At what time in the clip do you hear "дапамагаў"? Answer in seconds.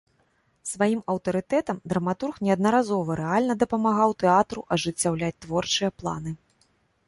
3.67-4.09